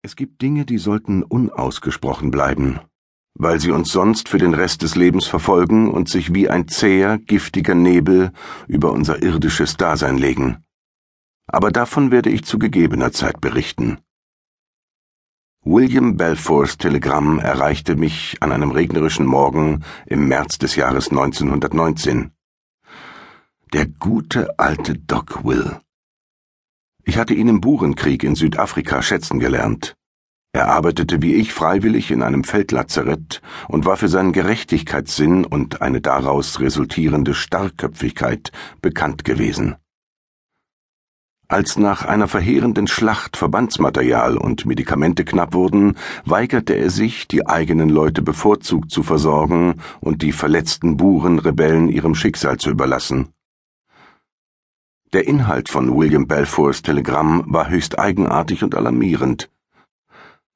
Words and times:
Es 0.00 0.14
gibt 0.14 0.42
Dinge, 0.42 0.64
die 0.64 0.78
sollten 0.78 1.24
unausgesprochen 1.24 2.30
bleiben, 2.30 2.78
weil 3.34 3.58
sie 3.58 3.72
uns 3.72 3.90
sonst 3.90 4.28
für 4.28 4.38
den 4.38 4.54
Rest 4.54 4.82
des 4.82 4.94
Lebens 4.94 5.26
verfolgen 5.26 5.90
und 5.90 6.08
sich 6.08 6.32
wie 6.32 6.48
ein 6.48 6.68
zäher, 6.68 7.18
giftiger 7.18 7.74
Nebel 7.74 8.32
über 8.68 8.92
unser 8.92 9.22
irdisches 9.22 9.76
Dasein 9.76 10.16
legen. 10.16 10.64
Aber 11.48 11.72
davon 11.72 12.12
werde 12.12 12.30
ich 12.30 12.44
zu 12.44 12.60
gegebener 12.60 13.10
Zeit 13.10 13.40
berichten. 13.40 13.98
William 15.64 16.16
Balfours 16.16 16.78
Telegramm 16.78 17.40
erreichte 17.40 17.96
mich 17.96 18.36
an 18.40 18.52
einem 18.52 18.70
regnerischen 18.70 19.26
Morgen 19.26 19.84
im 20.06 20.28
März 20.28 20.58
des 20.58 20.76
Jahres 20.76 21.10
1919. 21.10 22.30
Der 23.72 23.86
gute 23.86 24.58
alte 24.58 24.94
Doc 24.94 25.44
Will. 25.44 25.80
Ich 27.08 27.16
hatte 27.16 27.32
ihn 27.32 27.48
im 27.48 27.62
Burenkrieg 27.62 28.22
in 28.22 28.34
Südafrika 28.34 29.00
schätzen 29.00 29.40
gelernt. 29.40 29.94
Er 30.52 30.68
arbeitete 30.68 31.22
wie 31.22 31.36
ich 31.36 31.54
freiwillig 31.54 32.10
in 32.10 32.22
einem 32.22 32.44
Feldlazarett 32.44 33.40
und 33.66 33.86
war 33.86 33.96
für 33.96 34.08
seinen 34.08 34.34
Gerechtigkeitssinn 34.34 35.46
und 35.46 35.80
eine 35.80 36.02
daraus 36.02 36.60
resultierende 36.60 37.32
Starrköpfigkeit 37.32 38.52
bekannt 38.82 39.24
gewesen. 39.24 39.76
Als 41.48 41.78
nach 41.78 42.04
einer 42.04 42.28
verheerenden 42.28 42.86
Schlacht 42.86 43.38
Verbandsmaterial 43.38 44.36
und 44.36 44.66
Medikamente 44.66 45.24
knapp 45.24 45.54
wurden, 45.54 45.96
weigerte 46.26 46.74
er 46.74 46.90
sich, 46.90 47.26
die 47.26 47.46
eigenen 47.46 47.88
Leute 47.88 48.20
bevorzugt 48.20 48.90
zu 48.90 49.02
versorgen 49.02 49.80
und 50.00 50.20
die 50.20 50.32
verletzten 50.32 50.98
Burenrebellen 50.98 51.88
ihrem 51.88 52.14
Schicksal 52.14 52.58
zu 52.58 52.68
überlassen. 52.68 53.32
Der 55.14 55.26
Inhalt 55.26 55.70
von 55.70 55.96
William 55.96 56.26
Balfours 56.26 56.82
Telegramm 56.82 57.42
war 57.46 57.70
höchst 57.70 57.98
eigenartig 57.98 58.62
und 58.62 58.74
alarmierend. 58.74 59.50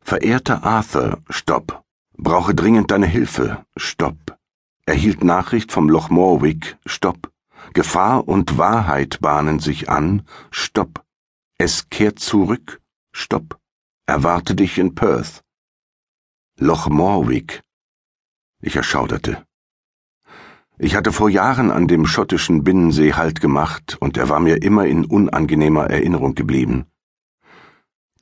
Verehrter 0.03 0.63
Arthur, 0.63 1.23
stopp. 1.31 1.83
Brauche 2.19 2.55
dringend 2.55 2.91
deine 2.91 3.07
Hilfe, 3.07 3.65
stopp. 3.79 4.37
Erhielt 4.85 5.25
Nachricht 5.25 5.73
vom 5.73 5.89
Loch 5.89 6.11
Morwick, 6.11 6.77
stopp. 6.85 7.33
Gefahr 7.73 8.29
und 8.29 8.59
Wahrheit 8.59 9.21
bahnen 9.21 9.59
sich 9.59 9.89
an, 9.89 10.23
stopp. 10.51 11.03
Es 11.57 11.89
kehrt 11.89 12.19
zurück, 12.19 12.83
stopp. 13.13 13.59
Erwarte 14.05 14.55
dich 14.55 14.77
in 14.77 14.95
Perth. 14.95 15.43
Loch 16.59 16.91
Morwick. 16.91 17.63
Ich 18.61 18.77
erschauderte. 18.77 19.47
Ich 20.79 20.97
hatte 20.97 21.13
vor 21.13 21.29
Jahren 21.29 21.71
an 21.71 21.87
dem 21.87 22.07
schottischen 22.07 22.65
Binnensee 22.65 23.13
Halt 23.13 23.41
gemacht, 23.41 23.97
und 24.01 24.17
er 24.17 24.29
war 24.29 24.41
mir 24.41 24.63
immer 24.63 24.87
in 24.87 25.05
unangenehmer 25.05 25.85
Erinnerung 25.91 26.35
geblieben. 26.35 26.87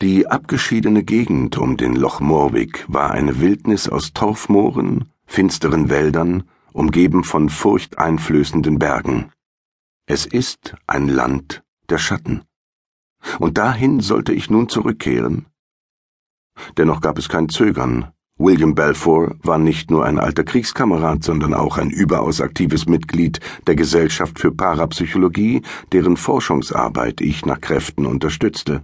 Die 0.02 0.26
abgeschiedene 0.26 1.02
Gegend 1.02 1.58
um 1.58 1.76
den 1.76 1.94
Loch 1.94 2.20
Morwick 2.20 2.84
war 2.88 3.10
eine 3.10 3.40
Wildnis 3.40 3.88
aus 3.88 4.12
Torfmooren, 4.12 5.10
finsteren 5.26 5.90
Wäldern, 5.90 6.44
umgeben 6.72 7.22
von 7.22 7.48
furchteinflößenden 7.48 8.78
Bergen. 8.78 9.30
Es 10.06 10.26
ist 10.26 10.74
ein 10.86 11.08
Land 11.08 11.62
der 11.88 11.98
Schatten. 11.98 12.42
Und 13.38 13.58
dahin 13.58 14.00
sollte 14.00 14.32
ich 14.32 14.50
nun 14.50 14.68
zurückkehren. 14.68 15.46
Dennoch 16.76 17.00
gab 17.00 17.18
es 17.18 17.28
kein 17.28 17.48
Zögern. 17.48 18.12
William 18.42 18.74
Balfour 18.74 19.36
war 19.42 19.58
nicht 19.58 19.90
nur 19.90 20.06
ein 20.06 20.18
alter 20.18 20.44
Kriegskamerad, 20.44 21.22
sondern 21.22 21.52
auch 21.52 21.76
ein 21.76 21.90
überaus 21.90 22.40
aktives 22.40 22.86
Mitglied 22.86 23.38
der 23.66 23.74
Gesellschaft 23.74 24.38
für 24.38 24.50
Parapsychologie, 24.50 25.60
deren 25.92 26.16
Forschungsarbeit 26.16 27.20
ich 27.20 27.44
nach 27.44 27.60
Kräften 27.60 28.06
unterstützte. 28.06 28.82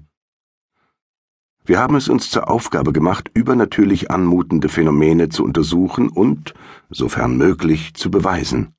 Wir 1.65 1.81
haben 1.81 1.97
es 1.97 2.11
uns 2.11 2.29
zur 2.29 2.51
Aufgabe 2.51 2.93
gemacht, 2.93 3.31
übernatürlich 3.33 4.11
anmutende 4.11 4.69
Phänomene 4.69 5.31
zu 5.31 5.43
untersuchen 5.43 6.11
und, 6.11 6.53
sofern 6.91 7.39
möglich, 7.39 7.95
zu 7.95 8.11
beweisen. 8.11 8.76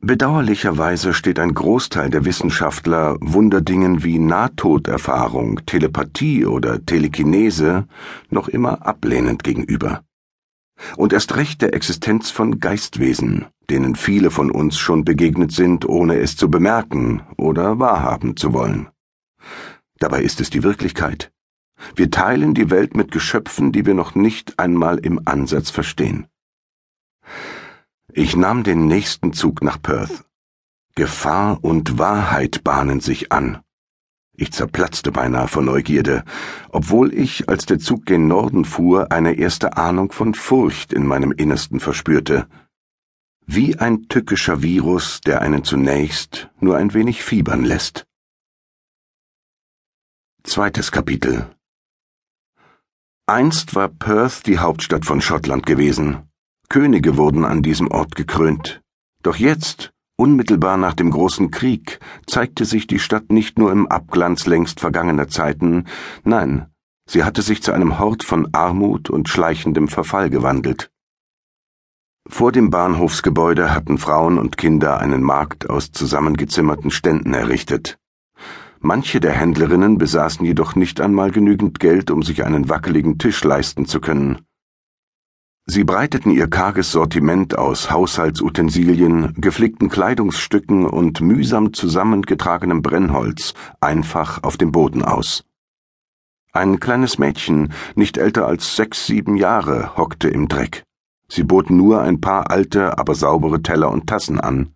Bedauerlicherweise 0.00 1.12
steht 1.12 1.40
ein 1.40 1.54
Großteil 1.54 2.08
der 2.08 2.24
Wissenschaftler 2.24 3.16
Wunderdingen 3.20 4.04
wie 4.04 4.20
Nahtoderfahrung, 4.20 5.66
Telepathie 5.66 6.46
oder 6.46 6.84
Telekinese 6.86 7.88
noch 8.30 8.46
immer 8.46 8.86
ablehnend 8.86 9.42
gegenüber. 9.42 10.04
Und 10.96 11.12
erst 11.12 11.34
recht 11.34 11.62
der 11.62 11.74
Existenz 11.74 12.30
von 12.30 12.60
Geistwesen, 12.60 13.46
denen 13.70 13.96
viele 13.96 14.30
von 14.30 14.52
uns 14.52 14.78
schon 14.78 15.04
begegnet 15.04 15.50
sind, 15.50 15.84
ohne 15.84 16.18
es 16.18 16.36
zu 16.36 16.48
bemerken 16.48 17.22
oder 17.36 17.80
wahrhaben 17.80 18.36
zu 18.36 18.52
wollen. 18.52 18.88
Dabei 19.98 20.22
ist 20.22 20.40
es 20.40 20.48
die 20.48 20.62
Wirklichkeit. 20.62 21.32
Wir 21.96 22.08
teilen 22.08 22.54
die 22.54 22.70
Welt 22.70 22.96
mit 22.96 23.10
Geschöpfen, 23.10 23.72
die 23.72 23.84
wir 23.84 23.94
noch 23.94 24.14
nicht 24.14 24.60
einmal 24.60 24.98
im 24.98 25.20
Ansatz 25.24 25.70
verstehen. 25.70 26.28
Ich 28.12 28.36
nahm 28.36 28.64
den 28.64 28.86
nächsten 28.86 29.32
Zug 29.32 29.62
nach 29.62 29.80
Perth. 29.80 30.24
Gefahr 30.94 31.62
und 31.62 31.98
Wahrheit 31.98 32.64
bahnen 32.64 33.00
sich 33.00 33.32
an. 33.32 33.62
Ich 34.32 34.52
zerplatzte 34.52 35.12
beinahe 35.12 35.48
vor 35.48 35.62
Neugierde, 35.62 36.24
obwohl 36.70 37.12
ich, 37.12 37.48
als 37.48 37.66
der 37.66 37.78
Zug 37.78 38.06
gen 38.06 38.26
Norden 38.26 38.64
fuhr, 38.64 39.12
eine 39.12 39.34
erste 39.34 39.76
Ahnung 39.76 40.12
von 40.12 40.32
Furcht 40.34 40.92
in 40.92 41.06
meinem 41.06 41.32
Innersten 41.32 41.80
verspürte. 41.80 42.48
Wie 43.44 43.76
ein 43.78 44.08
tückischer 44.08 44.62
Virus, 44.62 45.20
der 45.20 45.42
einen 45.42 45.64
zunächst 45.64 46.50
nur 46.60 46.76
ein 46.76 46.94
wenig 46.94 47.22
fiebern 47.22 47.64
lässt. 47.64 48.06
Zweites 50.44 50.92
Kapitel 50.92 51.54
Einst 53.26 53.74
war 53.74 53.88
Perth 53.88 54.46
die 54.46 54.58
Hauptstadt 54.58 55.04
von 55.04 55.20
Schottland 55.20 55.66
gewesen. 55.66 56.27
Könige 56.70 57.16
wurden 57.16 57.46
an 57.46 57.62
diesem 57.62 57.90
Ort 57.90 58.14
gekrönt. 58.14 58.82
Doch 59.22 59.36
jetzt, 59.36 59.92
unmittelbar 60.16 60.76
nach 60.76 60.92
dem 60.92 61.10
großen 61.10 61.50
Krieg, 61.50 61.98
zeigte 62.26 62.66
sich 62.66 62.86
die 62.86 62.98
Stadt 62.98 63.32
nicht 63.32 63.58
nur 63.58 63.72
im 63.72 63.86
Abglanz 63.86 64.46
längst 64.46 64.78
vergangener 64.78 65.28
Zeiten, 65.28 65.86
nein, 66.24 66.66
sie 67.08 67.24
hatte 67.24 67.40
sich 67.40 67.62
zu 67.62 67.72
einem 67.72 67.98
Hort 67.98 68.22
von 68.22 68.48
Armut 68.52 69.08
und 69.08 69.30
schleichendem 69.30 69.88
Verfall 69.88 70.28
gewandelt. 70.28 70.90
Vor 72.28 72.52
dem 72.52 72.68
Bahnhofsgebäude 72.68 73.74
hatten 73.74 73.96
Frauen 73.96 74.38
und 74.38 74.58
Kinder 74.58 74.98
einen 74.98 75.22
Markt 75.22 75.70
aus 75.70 75.92
zusammengezimmerten 75.92 76.90
Ständen 76.90 77.32
errichtet. 77.32 77.98
Manche 78.80 79.20
der 79.20 79.32
Händlerinnen 79.32 79.96
besaßen 79.96 80.44
jedoch 80.44 80.76
nicht 80.76 81.00
einmal 81.00 81.30
genügend 81.30 81.80
Geld, 81.80 82.10
um 82.10 82.22
sich 82.22 82.44
einen 82.44 82.68
wackeligen 82.68 83.16
Tisch 83.18 83.42
leisten 83.42 83.86
zu 83.86 84.00
können. 84.00 84.42
Sie 85.70 85.84
breiteten 85.84 86.30
ihr 86.30 86.48
karges 86.48 86.92
Sortiment 86.92 87.58
aus 87.58 87.90
Haushaltsutensilien, 87.90 89.34
geflickten 89.34 89.90
Kleidungsstücken 89.90 90.86
und 90.86 91.20
mühsam 91.20 91.74
zusammengetragenem 91.74 92.80
Brennholz 92.80 93.52
einfach 93.78 94.42
auf 94.42 94.56
dem 94.56 94.72
Boden 94.72 95.04
aus. 95.04 95.44
Ein 96.54 96.80
kleines 96.80 97.18
Mädchen, 97.18 97.74
nicht 97.96 98.16
älter 98.16 98.46
als 98.46 98.76
sechs, 98.76 99.06
sieben 99.06 99.36
Jahre, 99.36 99.94
hockte 99.98 100.30
im 100.30 100.48
Dreck. 100.48 100.84
Sie 101.28 101.42
bot 101.42 101.68
nur 101.68 102.00
ein 102.00 102.22
paar 102.22 102.50
alte, 102.50 102.98
aber 102.98 103.14
saubere 103.14 103.60
Teller 103.60 103.90
und 103.90 104.06
Tassen 104.06 104.40
an. 104.40 104.72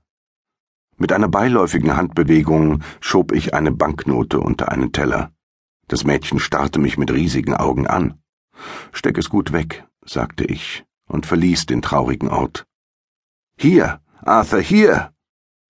Mit 0.99 1.11
einer 1.11 1.29
beiläufigen 1.29 1.97
Handbewegung 1.97 2.83
schob 3.01 3.33
ich 3.33 3.55
eine 3.55 3.73
Banknote 3.73 4.41
unter 4.41 4.71
einen 4.71 4.93
Teller. 4.93 5.33
Das 5.89 6.05
Mädchen 6.05 6.39
starrte 6.39 6.79
mich 6.79 6.99
mit 6.99 7.11
riesigen 7.11 7.55
Augen 7.55 7.87
an. 7.87 8.21
Steck 8.93 9.17
es 9.17 9.31
gut 9.31 9.55
weg, 9.55 9.87
sagte 10.05 10.45
ich 10.45 10.85
und 11.09 11.27
verließ 11.27 11.67
den 11.67 11.83
traurigen 11.83 12.29
Ort. 12.29 12.67
Hier, 13.57 14.01
Arthur, 14.23 14.61
hier! 14.61 15.13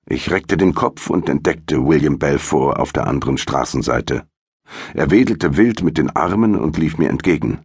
Ich 0.06 0.30
reckte 0.30 0.56
den 0.56 0.74
Kopf 0.74 1.10
und 1.10 1.28
entdeckte 1.28 1.86
William 1.86 2.18
Balfour 2.18 2.80
auf 2.80 2.92
der 2.92 3.06
anderen 3.06 3.38
Straßenseite. 3.38 4.26
Er 4.94 5.10
wedelte 5.10 5.56
wild 5.56 5.82
mit 5.82 5.98
den 5.98 6.10
Armen 6.10 6.56
und 6.56 6.76
lief 6.76 6.98
mir 6.98 7.08
entgegen. 7.08 7.64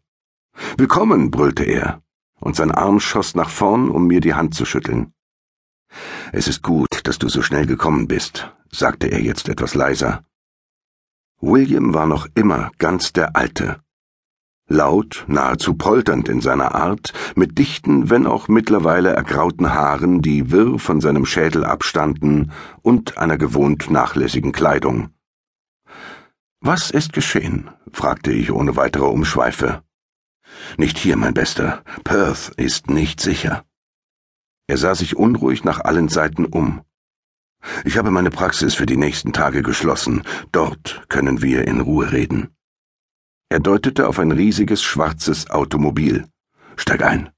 Willkommen, 0.77 1.31
brüllte 1.31 1.63
er, 1.63 2.01
und 2.39 2.55
sein 2.55 2.71
Arm 2.71 2.99
schoss 2.99 3.35
nach 3.35 3.49
vorn, 3.49 3.89
um 3.89 4.07
mir 4.07 4.21
die 4.21 4.33
Hand 4.33 4.53
zu 4.53 4.65
schütteln. 4.65 5.13
Es 6.31 6.47
ist 6.47 6.61
gut, 6.61 7.01
dass 7.03 7.17
du 7.17 7.29
so 7.29 7.41
schnell 7.41 7.65
gekommen 7.65 8.07
bist, 8.07 8.53
sagte 8.71 9.07
er 9.07 9.21
jetzt 9.21 9.49
etwas 9.49 9.73
leiser. 9.73 10.23
William 11.39 11.93
war 11.93 12.07
noch 12.07 12.27
immer 12.35 12.71
ganz 12.77 13.13
der 13.13 13.35
Alte 13.35 13.81
laut, 14.67 15.25
nahezu 15.27 15.73
polternd 15.73 16.29
in 16.29 16.41
seiner 16.41 16.75
Art, 16.75 17.13
mit 17.35 17.57
dichten, 17.57 18.09
wenn 18.09 18.27
auch 18.27 18.47
mittlerweile 18.47 19.09
ergrauten 19.09 19.73
Haaren, 19.73 20.21
die 20.21 20.51
wirr 20.51 20.79
von 20.79 21.01
seinem 21.01 21.25
Schädel 21.25 21.63
abstanden, 21.63 22.51
und 22.81 23.17
einer 23.17 23.37
gewohnt 23.37 23.89
nachlässigen 23.89 24.51
Kleidung. 24.51 25.09
Was 26.59 26.91
ist 26.91 27.13
geschehen? 27.13 27.69
fragte 27.91 28.31
ich 28.31 28.51
ohne 28.51 28.75
weitere 28.75 29.05
Umschweife. 29.05 29.83
Nicht 30.77 30.97
hier, 30.97 31.17
mein 31.17 31.33
Bester. 31.33 31.83
Perth 32.03 32.51
ist 32.57 32.89
nicht 32.89 33.21
sicher. 33.21 33.63
Er 34.67 34.77
sah 34.77 34.95
sich 34.95 35.15
unruhig 35.15 35.63
nach 35.63 35.79
allen 35.81 36.09
Seiten 36.09 36.45
um. 36.45 36.81
Ich 37.85 37.97
habe 37.97 38.11
meine 38.11 38.29
Praxis 38.29 38.73
für 38.75 38.85
die 38.85 38.97
nächsten 38.97 39.33
Tage 39.33 39.61
geschlossen. 39.61 40.23
Dort 40.51 41.05
können 41.09 41.41
wir 41.41 41.67
in 41.67 41.79
Ruhe 41.79 42.11
reden. 42.11 42.56
Er 43.49 43.61
deutete 43.61 44.07
auf 44.07 44.19
ein 44.19 44.33
riesiges 44.33 44.83
schwarzes 44.83 45.49
Automobil. 45.49 46.27
Steig 46.75 47.01
ein. 47.01 47.29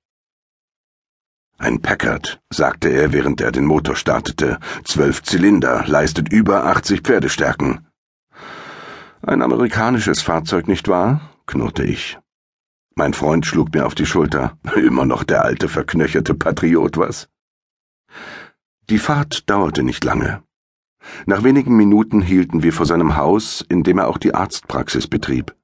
Ein 1.59 1.81
Packard, 1.81 2.41
sagte 2.49 2.89
er, 2.89 3.13
während 3.13 3.41
er 3.41 3.51
den 3.51 3.65
Motor 3.65 3.95
startete. 3.95 4.59
Zwölf 4.85 5.21
Zylinder, 5.21 5.85
leistet 5.85 6.31
über 6.31 6.65
80 6.65 7.01
Pferdestärken. 7.01 7.85
Ein 9.21 9.43
amerikanisches 9.43 10.21
Fahrzeug, 10.21 10.67
nicht 10.67 10.87
wahr? 10.87 11.29
knurrte 11.45 11.83
ich. 11.83 12.17
Mein 12.95 13.13
Freund 13.13 13.45
schlug 13.45 13.73
mir 13.73 13.85
auf 13.85 13.93
die 13.93 14.07
Schulter. 14.07 14.57
Immer 14.75 15.05
noch 15.05 15.23
der 15.23 15.43
alte, 15.43 15.69
verknöcherte 15.69 16.33
Patriot, 16.33 16.97
was? 16.97 17.29
Die 18.89 18.97
Fahrt 18.97 19.47
dauerte 19.47 19.83
nicht 19.83 20.03
lange. 20.03 20.41
Nach 21.27 21.43
wenigen 21.43 21.77
Minuten 21.77 22.21
hielten 22.21 22.63
wir 22.63 22.73
vor 22.73 22.87
seinem 22.87 23.15
Haus, 23.15 23.63
in 23.69 23.83
dem 23.83 23.99
er 23.99 24.07
auch 24.07 24.17
die 24.17 24.33
Arztpraxis 24.33 25.07
betrieb. 25.07 25.55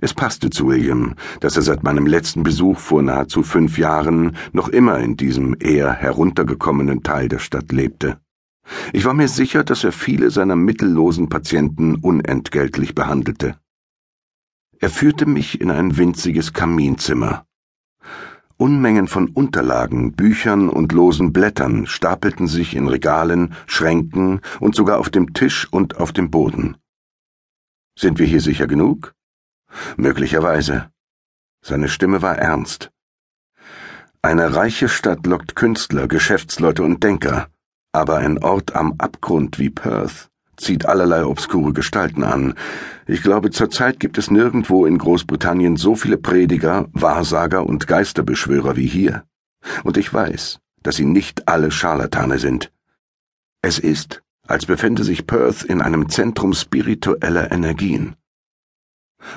Es 0.00 0.14
passte 0.14 0.50
zu 0.50 0.68
William, 0.68 1.14
dass 1.40 1.56
er 1.56 1.62
seit 1.62 1.82
meinem 1.82 2.06
letzten 2.06 2.42
Besuch 2.42 2.78
vor 2.78 3.02
nahezu 3.02 3.42
fünf 3.42 3.78
Jahren 3.78 4.36
noch 4.52 4.68
immer 4.68 4.98
in 4.98 5.16
diesem 5.16 5.56
eher 5.58 5.92
heruntergekommenen 5.92 7.02
Teil 7.02 7.28
der 7.28 7.38
Stadt 7.38 7.72
lebte. 7.72 8.18
Ich 8.92 9.04
war 9.04 9.14
mir 9.14 9.28
sicher, 9.28 9.64
dass 9.64 9.84
er 9.84 9.92
viele 9.92 10.30
seiner 10.30 10.56
mittellosen 10.56 11.28
Patienten 11.28 11.96
unentgeltlich 11.96 12.94
behandelte. 12.94 13.56
Er 14.78 14.90
führte 14.90 15.26
mich 15.26 15.60
in 15.60 15.70
ein 15.70 15.96
winziges 15.96 16.52
Kaminzimmer. 16.52 17.44
Unmengen 18.56 19.06
von 19.06 19.28
Unterlagen, 19.28 20.12
Büchern 20.12 20.68
und 20.68 20.92
losen 20.92 21.32
Blättern 21.32 21.86
stapelten 21.86 22.48
sich 22.48 22.74
in 22.74 22.88
Regalen, 22.88 23.54
Schränken 23.66 24.40
und 24.60 24.74
sogar 24.74 24.98
auf 24.98 25.10
dem 25.10 25.32
Tisch 25.32 25.68
und 25.70 25.96
auf 25.98 26.12
dem 26.12 26.30
Boden. 26.30 26.76
Sind 27.96 28.18
wir 28.18 28.26
hier 28.26 28.40
sicher 28.40 28.66
genug? 28.66 29.14
Möglicherweise. 29.96 30.90
Seine 31.62 31.88
Stimme 31.88 32.22
war 32.22 32.38
ernst. 32.38 32.90
Eine 34.22 34.54
reiche 34.54 34.88
Stadt 34.88 35.26
lockt 35.26 35.54
Künstler, 35.54 36.08
Geschäftsleute 36.08 36.82
und 36.82 37.02
Denker, 37.04 37.48
aber 37.92 38.18
ein 38.18 38.38
Ort 38.38 38.74
am 38.74 38.94
Abgrund 38.98 39.58
wie 39.58 39.70
Perth 39.70 40.28
zieht 40.58 40.86
allerlei 40.86 41.24
obskure 41.24 41.72
Gestalten 41.72 42.24
an. 42.24 42.54
Ich 43.06 43.22
glaube, 43.22 43.50
zurzeit 43.50 44.00
gibt 44.00 44.18
es 44.18 44.30
nirgendwo 44.30 44.86
in 44.86 44.98
Großbritannien 44.98 45.76
so 45.76 45.94
viele 45.94 46.16
Prediger, 46.16 46.88
Wahrsager 46.92 47.64
und 47.64 47.86
Geisterbeschwörer 47.86 48.76
wie 48.76 48.86
hier. 48.86 49.24
Und 49.84 49.96
ich 49.96 50.12
weiß, 50.12 50.58
dass 50.82 50.96
sie 50.96 51.04
nicht 51.04 51.48
alle 51.48 51.70
Scharlatane 51.70 52.38
sind. 52.38 52.72
Es 53.62 53.78
ist, 53.78 54.22
als 54.46 54.66
befände 54.66 55.04
sich 55.04 55.26
Perth 55.26 55.62
in 55.62 55.80
einem 55.80 56.08
Zentrum 56.08 56.52
spiritueller 56.54 57.50
Energien. 57.52 58.16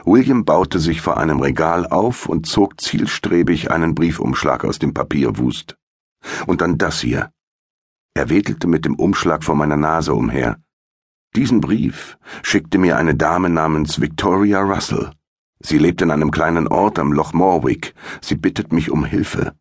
William 0.05 0.45
baute 0.45 0.79
sich 0.79 1.01
vor 1.01 1.17
einem 1.17 1.39
Regal 1.39 1.87
auf 1.87 2.27
und 2.27 2.45
zog 2.45 2.79
zielstrebig 2.79 3.71
einen 3.71 3.95
Briefumschlag 3.95 4.63
aus 4.63 4.79
dem 4.79 4.93
Papierwust. 4.93 5.77
Und 6.47 6.61
dann 6.61 6.77
das 6.77 7.01
hier. 7.01 7.31
Er 8.13 8.29
wedelte 8.29 8.67
mit 8.67 8.85
dem 8.85 8.95
Umschlag 8.95 9.43
vor 9.43 9.55
meiner 9.55 9.77
Nase 9.77 10.13
umher. 10.13 10.57
Diesen 11.35 11.61
Brief 11.61 12.17
schickte 12.43 12.77
mir 12.77 12.97
eine 12.97 13.15
Dame 13.15 13.49
namens 13.49 14.01
Victoria 14.01 14.59
Russell. 14.61 15.11
Sie 15.59 15.77
lebt 15.77 16.01
in 16.01 16.11
einem 16.11 16.31
kleinen 16.31 16.67
Ort 16.67 16.99
am 16.99 17.13
Loch 17.13 17.33
Morwick. 17.33 17.93
Sie 18.19 18.35
bittet 18.35 18.73
mich 18.73 18.91
um 18.91 19.05
Hilfe. 19.05 19.53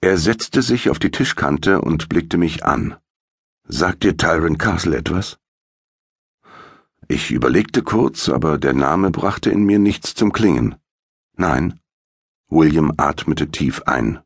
Er 0.00 0.16
setzte 0.16 0.62
sich 0.62 0.88
auf 0.88 0.98
die 0.98 1.10
Tischkante 1.10 1.80
und 1.80 2.08
blickte 2.08 2.38
mich 2.38 2.64
an. 2.64 2.96
Sagt 3.66 4.04
dir 4.04 4.16
Tyrant 4.16 4.58
Castle 4.58 4.96
etwas? 4.96 5.38
Ich 7.10 7.30
überlegte 7.30 7.82
kurz, 7.82 8.28
aber 8.28 8.58
der 8.58 8.74
Name 8.74 9.10
brachte 9.10 9.50
in 9.50 9.64
mir 9.64 9.78
nichts 9.78 10.14
zum 10.14 10.30
Klingen. 10.30 10.74
Nein. 11.38 11.80
William 12.50 12.92
atmete 12.98 13.50
tief 13.50 13.82
ein. 13.86 14.18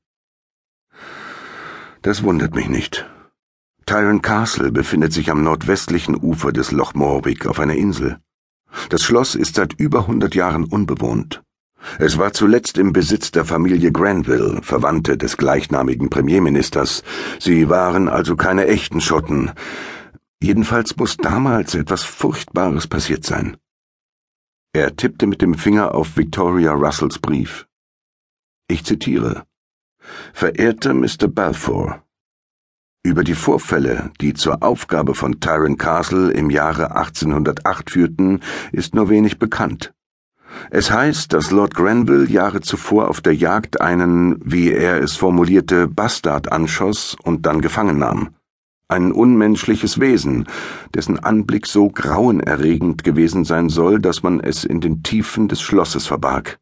Das 2.03 2.25
wundert 2.25 2.57
mich 2.57 2.69
nicht. 2.69 3.09
Tyrone 3.87 4.21
Castle 4.21 4.73
befindet 4.73 5.13
sich 5.13 5.31
am 5.31 5.45
nordwestlichen 5.45 6.17
Ufer 6.17 6.51
des 6.51 6.73
Loch 6.73 6.95
Morwick 6.95 7.47
auf 7.47 7.61
einer 7.61 7.77
Insel. 7.77 8.19
Das 8.89 9.03
Schloss 9.03 9.37
ist 9.37 9.55
seit 9.55 9.75
über 9.75 10.09
hundert 10.09 10.35
Jahren 10.35 10.65
unbewohnt. 10.65 11.41
Es 12.01 12.19
war 12.19 12.33
zuletzt 12.33 12.79
im 12.79 12.93
Besitz 12.93 13.31
der 13.31 13.45
Familie 13.45 13.93
Granville, 13.93 14.61
Verwandte 14.63 15.17
des 15.17 15.37
gleichnamigen 15.37 16.11
Premierministers. 16.11 17.05
Sie 17.39 17.69
waren 17.69 18.09
also 18.09 18.35
keine 18.35 18.67
echten 18.67 19.01
Schotten, 19.01 19.53
Jedenfalls 20.43 20.97
muss 20.97 21.17
damals 21.17 21.77
etwas 21.77 22.03
Furchtbares 22.03 22.89
passiert 22.89 23.25
sein. 23.25 23.57
Er 24.73 24.97
tippte 24.97 25.29
mit 25.29 25.41
dem 25.41 25.55
Finger 25.55 25.95
auf 25.95 26.17
Victoria 26.17 26.73
Russells 26.73 27.21
Brief. 27.21 27.69
Ich 28.67 28.85
zitiere 28.85 29.45
Verehrter 30.33 30.95
Mr. 30.95 31.29
Balfour, 31.29 32.03
über 33.05 33.23
die 33.23 33.35
Vorfälle, 33.35 34.11
die 34.21 34.35
zur 34.35 34.65
Aufgabe 34.65 35.15
von 35.15 35.39
Tyrone 35.39 35.77
Castle 35.77 36.33
im 36.33 36.51
Jahre 36.51 36.97
1808 36.97 37.93
führten, 37.93 38.41
ist 38.73 38.97
nur 38.97 39.09
wenig 39.11 39.39
bekannt. 39.39 39.95
Es 40.71 40.91
heißt, 40.91 41.33
dass 41.33 41.53
Lord 41.53 41.77
Grenville 41.77 42.29
Jahre 42.29 42.63
zuvor 42.63 43.11
auf 43.11 43.21
der 43.21 43.37
Jagd 43.37 43.81
einen, 43.81 44.41
wie 44.45 44.73
er 44.73 45.01
es 45.01 45.15
formulierte, 45.15 45.87
Bastard 45.87 46.51
anschoss 46.51 47.17
und 47.23 47.47
dann 47.47 47.61
gefangen 47.61 47.99
nahm 47.99 48.35
ein 48.93 49.11
unmenschliches 49.11 50.01
Wesen, 50.01 50.47
dessen 50.95 51.19
Anblick 51.19 51.67
so 51.67 51.89
grauenerregend 51.89 53.05
gewesen 53.05 53.45
sein 53.45 53.71
soll, 53.71 53.99
dass 53.99 54.23
man 54.23 54.39
es 54.39 54.65
in 54.65 54.81
den 54.81 55.03
Tiefen 55.03 55.49
des 55.49 55.63
Schlosses 55.63 56.07
verbarg. 56.07 56.59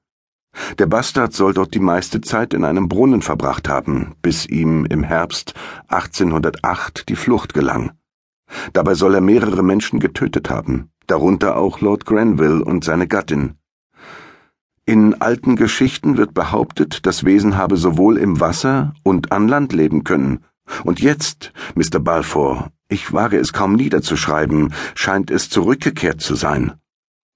Der 0.79 0.87
Bastard 0.87 1.33
soll 1.33 1.55
dort 1.55 1.75
die 1.75 1.81
meiste 1.81 2.21
Zeit 2.21 2.55
in 2.55 2.65
einem 2.65 2.89
Brunnen 2.89 3.23
verbracht 3.23 3.69
haben, 3.69 4.15
bis 4.23 4.47
ihm 4.47 4.85
im 4.85 5.03
Herbst 5.03 5.55
1808 5.89 7.09
die 7.09 7.17
Flucht 7.17 7.53
gelang. 7.53 7.93
Dabei 8.73 8.95
soll 8.95 9.15
er 9.15 9.21
mehrere 9.21 9.63
Menschen 9.63 10.01
getötet 10.01 10.51
haben, 10.51 10.91
darunter 11.07 11.57
auch 11.57 11.81
Lord 11.81 12.07
Grenville 12.07 12.65
und 12.65 12.85
seine 12.85 13.09
Gattin. 13.09 13.57
In 14.87 15.21
alten 15.21 15.57
Geschichten 15.57 16.17
wird 16.17 16.35
behauptet, 16.35 17.07
das 17.07 17.25
Wesen 17.25 17.57
habe 17.57 17.77
sowohl 17.77 18.19
im 18.19 18.41
Wasser 18.41 18.93
und 19.05 19.31
an 19.31 19.47
Land 19.47 19.73
leben 19.73 20.03
können, 20.05 20.45
und 20.85 21.01
jetzt, 21.01 21.53
Mr. 21.75 22.01
Balfour, 22.01 22.71
ich 22.89 23.13
wage 23.13 23.39
es 23.39 23.53
kaum 23.53 23.75
niederzuschreiben, 23.75 24.75
scheint 24.95 25.31
es 25.31 25.49
zurückgekehrt 25.49 26.21
zu 26.21 26.35
sein. 26.35 26.75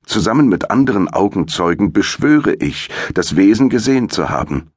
Zusammen 0.04 0.48
mit 0.48 0.70
anderen 0.70 1.08
Augenzeugen 1.08 1.92
beschwöre 1.92 2.54
ich, 2.54 2.90
das 3.14 3.36
Wesen 3.36 3.70
gesehen 3.70 4.10
zu 4.10 4.28
haben. 4.28 4.70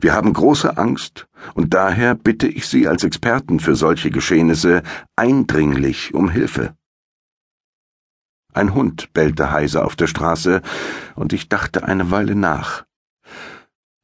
Wir 0.00 0.12
haben 0.12 0.32
große 0.32 0.76
Angst, 0.76 1.28
und 1.54 1.74
daher 1.74 2.14
bitte 2.14 2.46
ich 2.46 2.66
Sie 2.66 2.86
als 2.86 3.04
Experten 3.04 3.60
für 3.60 3.74
solche 3.74 4.10
Geschehnisse 4.10 4.82
eindringlich 5.16 6.14
um 6.14 6.28
Hilfe. 6.28 6.74
Ein 8.52 8.74
Hund 8.74 9.12
bellte 9.12 9.50
heiser 9.50 9.84
auf 9.84 9.96
der 9.96 10.06
Straße, 10.06 10.62
und 11.14 11.32
ich 11.32 11.48
dachte 11.48 11.84
eine 11.84 12.10
Weile 12.10 12.34
nach. 12.34 12.84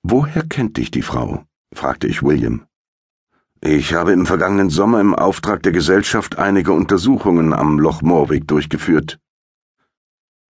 Woher 0.03 0.45
kennt 0.45 0.77
dich 0.77 0.91
die 0.91 1.03
Frau? 1.03 1.45
fragte 1.75 2.07
ich 2.07 2.23
William. 2.23 2.67
Ich 3.67 3.95
habe 3.95 4.13
im 4.13 4.27
vergangenen 4.27 4.69
Sommer 4.69 5.01
im 5.01 5.15
Auftrag 5.15 5.63
der 5.63 5.73
Gesellschaft 5.73 6.37
einige 6.37 6.73
Untersuchungen 6.73 7.55
am 7.55 7.79
Loch 7.79 8.03
Morwick 8.03 8.47
durchgeführt. 8.47 9.19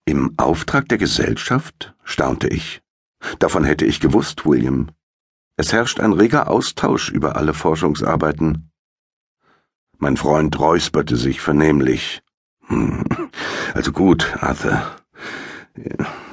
Im 0.05 0.33
Auftrag 0.37 0.87
der 0.87 0.97
Gesellschaft? 0.97 1.93
staunte 2.05 2.47
ich. 2.47 2.81
Davon 3.39 3.65
hätte 3.65 3.83
ich 3.83 3.99
gewusst, 3.99 4.45
William. 4.45 4.91
Es 5.57 5.73
herrscht 5.73 5.99
ein 5.99 6.13
reger 6.13 6.49
Austausch 6.49 7.09
über 7.09 7.35
alle 7.35 7.53
Forschungsarbeiten. 7.53 8.71
Mein 9.97 10.15
Freund 10.15 10.57
räusperte 10.57 11.17
sich 11.17 11.41
vernehmlich. 11.41 12.23
Hm, 12.67 13.03
also 13.73 13.91
gut, 13.91 14.37
Arthur. 14.39 14.83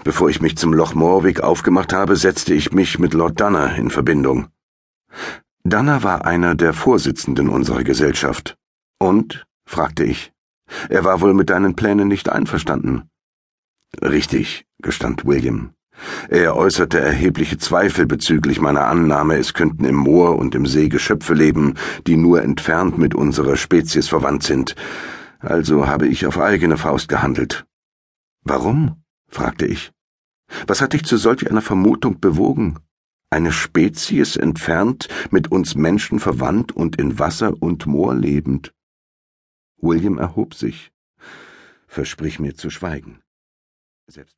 Bevor 0.04 0.30
ich 0.30 0.40
mich 0.40 0.56
zum 0.56 0.72
Loch 0.72 0.94
Morwick 0.94 1.40
aufgemacht 1.40 1.92
habe, 1.92 2.14
setzte 2.14 2.54
ich 2.54 2.70
mich 2.70 3.00
mit 3.00 3.14
Lord 3.14 3.40
Dunner 3.40 3.74
in 3.74 3.90
Verbindung. 3.90 4.46
Danner 5.64 6.02
war 6.02 6.24
einer 6.24 6.54
der 6.54 6.72
Vorsitzenden 6.72 7.48
unserer 7.48 7.84
Gesellschaft. 7.84 8.56
Und? 8.98 9.46
fragte 9.66 10.04
ich. 10.04 10.32
Er 10.88 11.04
war 11.04 11.20
wohl 11.20 11.34
mit 11.34 11.50
deinen 11.50 11.76
Plänen 11.76 12.08
nicht 12.08 12.28
einverstanden. 12.28 13.08
Richtig, 14.02 14.66
gestand 14.82 15.24
William. 15.26 15.72
Er 16.28 16.56
äußerte 16.56 17.00
erhebliche 17.00 17.58
Zweifel 17.58 18.06
bezüglich 18.06 18.60
meiner 18.60 18.86
Annahme, 18.86 19.36
es 19.36 19.54
könnten 19.54 19.84
im 19.84 19.96
Moor 19.96 20.38
und 20.38 20.54
im 20.54 20.66
See 20.66 20.88
Geschöpfe 20.88 21.34
leben, 21.34 21.74
die 22.06 22.16
nur 22.16 22.42
entfernt 22.42 22.98
mit 22.98 23.14
unserer 23.14 23.56
Spezies 23.56 24.08
verwandt 24.08 24.44
sind. 24.44 24.76
Also 25.40 25.86
habe 25.86 26.06
ich 26.06 26.26
auf 26.26 26.38
eigene 26.38 26.76
Faust 26.76 27.08
gehandelt. 27.08 27.66
Warum? 28.44 29.02
fragte 29.28 29.66
ich. 29.66 29.92
Was 30.66 30.80
hat 30.80 30.92
dich 30.92 31.04
zu 31.04 31.16
solch 31.16 31.50
einer 31.50 31.62
Vermutung 31.62 32.20
bewogen? 32.20 32.78
Eine 33.30 33.52
Spezies 33.52 34.36
entfernt, 34.36 35.08
mit 35.30 35.50
uns 35.50 35.74
Menschen 35.74 36.18
verwandt 36.18 36.72
und 36.72 36.96
in 36.96 37.18
Wasser 37.18 37.54
und 37.60 37.86
Moor 37.86 38.14
lebend. 38.14 38.74
William 39.80 40.18
erhob 40.18 40.54
sich. 40.54 40.90
Versprich 41.86 42.38
mir 42.38 42.54
zu 42.54 42.70
schweigen. 42.70 43.22
Selbst 44.06 44.36